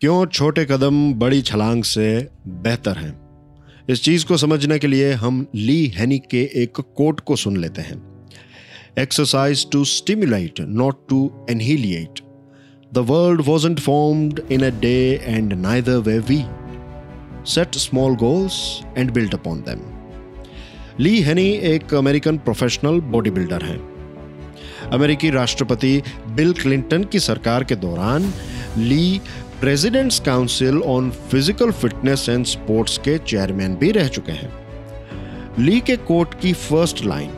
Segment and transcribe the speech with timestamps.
[0.00, 2.06] क्यों छोटे कदम बड़ी छलांग से
[2.46, 3.12] बेहतर हैं?
[3.88, 7.82] इस चीज़ को समझने के लिए हम ली हैनी के एक कोट को सुन लेते
[7.82, 7.96] हैं।
[8.98, 12.20] Exercise to stimulate not to annihilate
[12.94, 16.42] the world wasn't formed in a day and neither were we
[17.54, 18.60] set small goals
[18.98, 19.80] and build upon them
[21.00, 23.78] Lee Haney एक अमेरिकन प्रोफेशनल बॉडी बिल्डर हैं।
[24.92, 28.32] अमेरिकी राष्ट्रपति bill Clinton की सरकार के दौरान
[28.78, 29.20] Lee
[29.60, 34.50] President's Council on Physical Fitness and Sports के chairman भी रह चुके हैं।
[35.58, 37.30] ली के कोर्ट की first line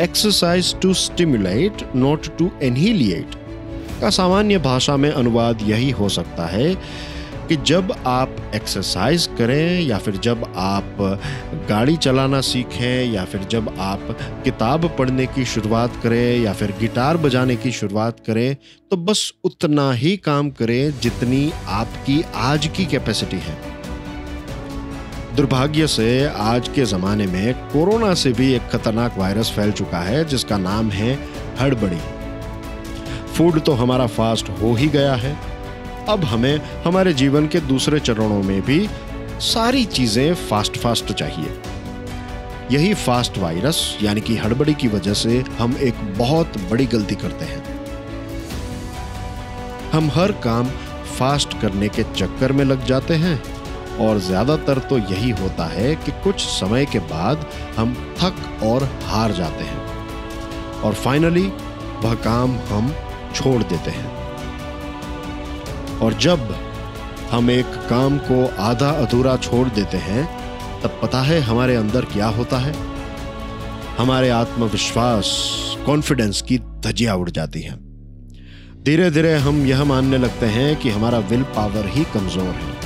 [0.00, 3.34] exercise to stimulate not to annihilate
[4.00, 6.74] का सामान्य भाषा में अनुवाद यही हो सकता है
[7.48, 10.96] कि जब आप एक्सरसाइज करें या फिर जब आप
[11.68, 17.16] गाड़ी चलाना सीखें या फिर जब आप किताब पढ़ने की शुरुआत करें या फिर गिटार
[17.16, 18.56] बजाने की शुरुआत करें
[18.90, 23.56] तो बस उतना ही काम करें जितनी आपकी आज की कैपेसिटी है।
[25.36, 30.24] दुर्भाग्य से आज के ज़माने में कोरोना से भी एक खतरनाक वायरस फैल चुका है,
[30.24, 31.18] जिसका नाम है
[31.60, 32.00] हड़बड़ी।
[33.36, 35.57] फ़ूड तो हमारा फास्ट हो ही गया है।
[36.08, 38.88] अब हमें हमारे जीवन के दूसरे चरणों में भी
[39.42, 41.60] सारी चीज़ें फास्ट फास्ट चाहिए।
[42.72, 47.44] यही फास्ट वायरस यानी कि हड़बड़ी की वजह से हम एक बहुत बड़ी गलती करते
[47.44, 47.62] हैं।
[49.92, 50.68] हम हर काम
[51.18, 53.40] फास्ट करने के चक्कर में लग जाते हैं
[53.98, 59.32] और ज़्यादातर तो यही होता है कि कुछ समय के बाद हम थक और हार
[59.32, 61.46] जाते हैं। और फाइनली
[62.02, 62.92] वह काम हम
[63.34, 64.27] छोड़ देते हैं।
[66.02, 66.56] और जब
[67.30, 70.24] हम एक काम को आधा अधूरा छोड़ देते हैं,
[70.82, 72.74] तब पता है हमारे अंदर क्या होता है?
[73.98, 75.30] हमारे आत्मविश्वास
[75.86, 77.74] कॉन्फिडेंस की धजिया उड़ जाती है।
[78.82, 82.78] धीरे धीरे हम यह मानने लगते हैं कि हमारा विल पावर ही कमज़ोर है।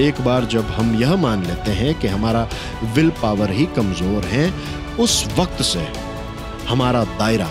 [0.00, 2.48] एक बार जब हम यह मान लेते हैं कि हमारा
[2.94, 4.52] विल पावर ही कमज़ोर है,
[5.00, 5.86] उस वक्त से
[6.68, 7.48] हमारा दायरा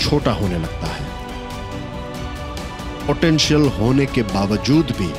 [0.00, 0.95] छोटा होने लगता है।
[3.06, 5.10] पोटेंशियल होने के बावजूद भी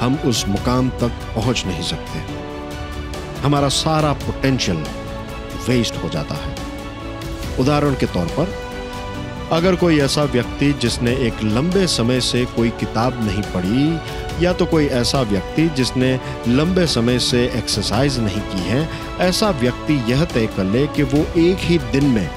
[0.00, 2.18] हम उस मुकाम तक पहुँच नहीं सकते।
[3.42, 4.84] हमारा सारा पोटेंशियल
[5.68, 6.54] वेस्ट हो जाता है।
[7.58, 8.54] उदाहरण के तौर पर,
[9.52, 14.66] अगर कोई ऐसा व्यक्ति जिसने एक लंबे समय से कोई किताब नहीं पढ़ी, या तो
[14.66, 18.88] कोई ऐसा व्यक्ति जिसने लंबे समय से एक्सरसाइज नहीं की है,
[19.20, 22.28] ऐसा व्यक्ति यह तय कर ले कि वो एक ही दिन में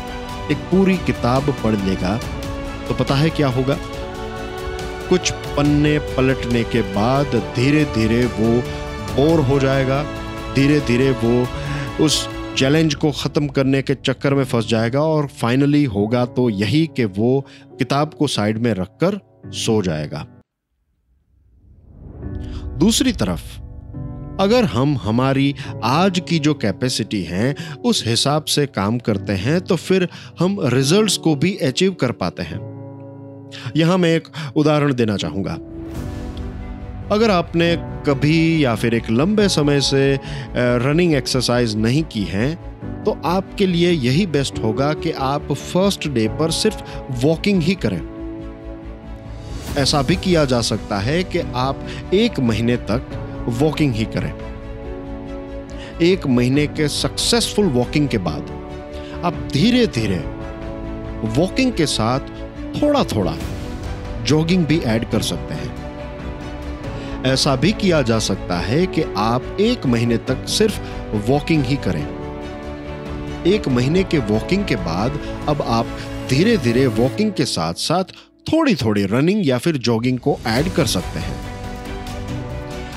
[0.51, 2.17] एक पूरी किताब पढ़ लेगा
[2.87, 3.77] तो पता है क्या होगा?
[5.09, 8.51] कुछ पन्ने पलटने के बाद धीरे धीरे वो
[9.15, 10.03] बोर हो जाएगा।
[10.55, 11.47] धीरे धीरे वो
[12.05, 12.27] उस
[12.57, 17.05] चैलेंज को ख़त्म करने के चक्कर में फंस जाएगा और फाइनली होगा तो यही कि
[17.07, 17.39] वो
[17.79, 19.19] किताब को साइड में रखकर
[19.55, 20.25] सो जाएगा।
[22.79, 23.41] दूसरी तरफ़,
[24.41, 25.53] अगर हम हमारी
[25.83, 27.55] आज की जो कैपेसिटी है,
[27.85, 30.07] उस हिसाब से काम करते हैं तो फिर
[30.39, 32.59] हम रिजल्ट्स को भी अचीव कर पाते हैं।
[33.75, 35.53] यहाँ मैं एक उदाहरण देना चाहूँगा।
[37.11, 37.75] अगर आपने
[38.07, 40.19] कभी या फिर एक लंबे समय से
[40.55, 42.53] रनिंग एक्सरसाइज नहीं की है
[43.05, 46.83] तो आपके लिए यही बेस्ट होगा कि आप फ़र्स्ट डे पर सिर्फ़
[47.25, 48.01] वॉकिंग ही करें।
[49.77, 54.33] ऐसा भी किया जा सकता है कि आप एक महीने तक वॉकिंग ही करें।
[56.01, 58.51] एक महीने के सक्सेसफुल वॉकिंग के बाद
[59.25, 60.19] आप धीरे धीरे
[61.37, 62.19] वॉकिंग के साथ
[62.81, 63.35] थोड़ा थोड़ा
[64.23, 69.85] जॉगिंग भी ऐड कर सकते हैं। ऐसा भी किया जा सकता है कि आप एक
[69.85, 70.79] महीने तक सिर्फ़
[71.29, 72.03] वॉकिंग ही करें।
[73.47, 75.19] एक महीने के वॉकिंग के बाद
[75.49, 75.97] अब आप
[76.29, 78.03] धीरे धीरे वॉकिंग के साथ साथ
[78.53, 81.37] थोड़ी थोड़ी रनिंग या फिर जॉगिंग को ऐड कर सकते हैं।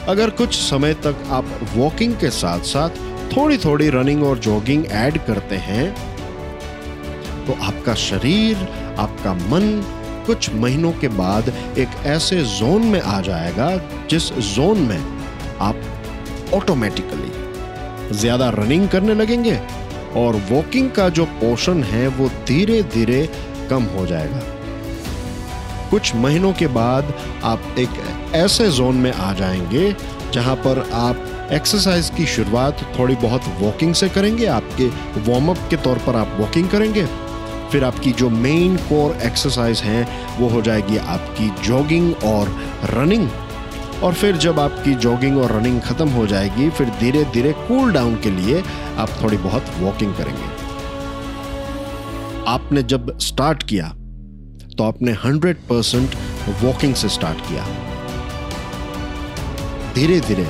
[0.08, 2.90] अगर कुछ समय तक आप वॉकिंग के साथ साथ
[3.36, 5.92] थोड़ी थोड़ी रनिंग और जॉगिंग ऐड करते हैं
[7.46, 8.56] तो आपका शरीर
[8.98, 9.82] आपका मन
[10.26, 11.48] कुछ महीनों के बाद
[11.78, 13.76] एक ऐसे जोन में आ जाएगा
[14.10, 14.98] जिस जोन में
[15.60, 15.76] आप
[16.54, 19.60] ऑटोमेटिकली ज़्यादा रनिंग करने लगेंगे
[20.16, 23.28] और वॉकिंग का जो पोर्शन है वो धीरे धीरे
[23.70, 24.40] कम हो जाएगा।
[25.90, 27.14] कुछ महीनों के बाद
[27.44, 27.90] आप एक
[28.34, 29.96] ऐसे जोन में आ जाएँगे
[30.34, 34.86] जहाँ पर आप एक्सरसाइज की शुरुआत थोड़ी बहुत वॉकिंग से करेंगे, आपके
[35.30, 37.06] वार्म अप के तौर पर आप वॉकिंग करेंगे
[37.72, 40.02] फिर आपकी जो मेन कोर एक्सरसाइज है,
[40.38, 42.48] वो हो जाएगी आपकी जॉगिंग और
[42.90, 43.28] रनिंग
[44.02, 48.16] और फिर जब आपकी जॉगिंग और रनिंग खत्म हो जाएगी, फिर धीरे धीरे कूल डाउन
[48.22, 48.62] के लिए
[48.98, 50.50] आप थोड़ी बहुत वॉकिंग करेंगे।
[52.48, 53.88] आपने जब स्टार्ट किया
[54.76, 56.14] तो आपने 100 परसेंट
[56.62, 57.66] वॉकिंग से स्टार्ट किया।
[59.94, 60.46] धीरे धीरे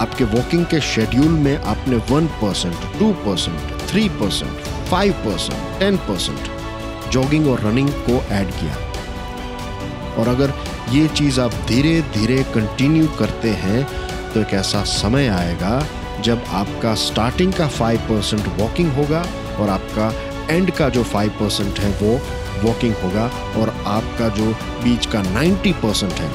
[0.00, 3.58] आपके वॉकिंग के शेड्यूल में आपने one percent two percent
[3.88, 8.76] three percent five percent ten percent jogging और रनिंग को ऐड किया।
[10.14, 10.52] और अगर
[10.90, 13.84] ये चीज़ आप धीरे धीरे कंटिन्यू करते हैं
[14.32, 15.86] तो एक ऐसा समय आएगा
[16.20, 19.24] जब आपका स्टार्टिंग का फाइव परसेंट वॉकिंग होगा
[19.58, 20.12] और आपका
[20.54, 22.20] एंड का जो फाइव परसेंट है वो
[22.62, 23.26] वॉकिंग होगा
[23.56, 24.52] और आपका जो
[24.84, 26.30] बीच का नाइन्टी परसेंट है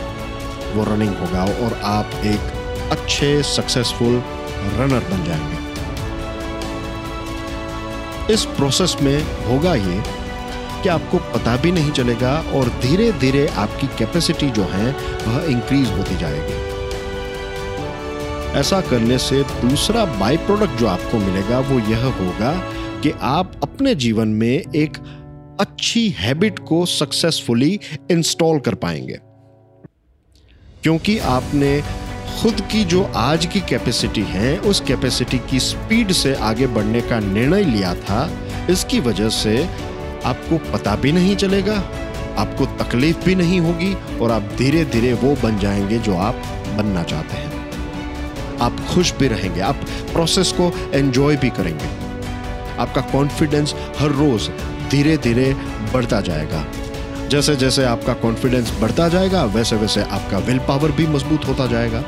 [0.73, 4.23] वो रनिंग होगा और आप एक अच्छे सक्सेसफुल
[4.77, 5.68] रनर बन जाएँगे।
[8.31, 10.03] इस प्रोसेस में होगा ये
[10.83, 14.91] कि आपको पता भी नहीं चलेगा और धीरे धीरे आपकी कैपेसिटी जो है,
[15.27, 16.69] वह इंक्रीज होती जाएगी।
[18.59, 22.71] ऐसा करने से दूसरा बाय प्रोडक्ट जो आपको मिलेगा, वो यह होगा
[23.01, 24.97] कि आप अपने जीवन में एक
[25.59, 27.79] अच्छी हैबिट को सक्सेसफुली
[28.11, 29.19] इंस्टॉल कर पाएँगे।
[30.83, 31.83] क्योंकि आपने
[32.41, 37.19] खुद की जो आज की कैपेसिटी है, उस कैपेसिटी की स्पीड से आगे बढ़ने का
[37.19, 38.29] निर्णय लिया था,
[38.69, 39.63] इसकी वजह से
[40.25, 41.75] आपको पता भी नहीं चलेगा,
[42.37, 46.35] आपको तकलीफ़ भी नहीं होगी और आप धीरे धीरे वो बन जाएँगे जो आप
[46.77, 49.75] बनना चाहते हैं। आप खुश भी रहेंगे, आप
[50.13, 51.89] प्रोसेस को एंजॉय भी करेंगे।
[52.79, 54.49] आपका कॉन्फिडेंस हर रोज
[54.91, 55.53] धीरे धीरे
[55.93, 56.65] बढ़ता जाएगा।
[57.27, 62.03] जैसे जैसे आपका कॉन्फिडेंस बढ़ता जाएगा वैसे वैसे आपका विल पावर भी मज़बूत होता जाएगा।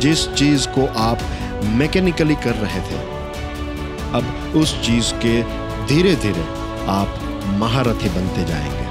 [0.00, 1.18] जिस चीज़ को आप
[1.64, 2.98] मैकेनिकली कर रहे थे,
[4.12, 5.42] अब उस चीज़ के
[5.86, 6.44] धीरे धीरे
[6.88, 7.20] आप
[7.60, 8.86] महारथी बनते जाएँगे।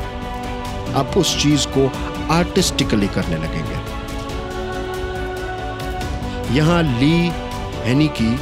[0.93, 1.91] आप उस चीज़ को
[2.33, 3.95] आर्टिस्टिकली करने लगेंगे।
[6.57, 7.31] यहाँ ली
[7.85, 8.35] हैनी की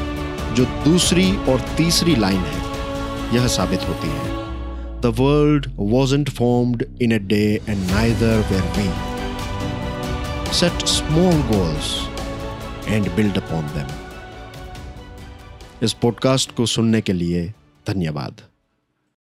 [0.56, 2.62] जो दूसरी और तीसरी लाइन है,
[3.36, 4.32] यह साबित होती है।
[5.02, 8.90] The world was wasn't formed in a day and neither were we
[10.54, 12.13] set small goals
[12.88, 13.88] and build upon them
[15.84, 17.54] इस पॉडकास्ट को सुनने के लिए
[17.88, 18.42] धन्यवाद।